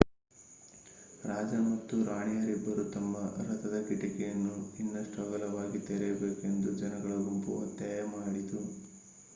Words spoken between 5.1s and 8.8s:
ಅಗಲವಾಗಿ ತೆರೆಯಬೇಕು ಎಂದು ಜನಗಳ ಗುಂಪು ಒತ್ತಾಯ ಮಾಡಿತು